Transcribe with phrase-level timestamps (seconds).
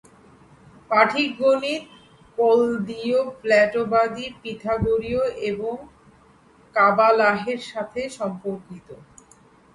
[0.91, 1.83] পাটীগণিত
[2.37, 5.75] কল্দীয়, প্লেটোবাদী, পিথাগোরীয় এবং
[6.75, 8.87] কাবালাহের সাথে সম্পর্কিত।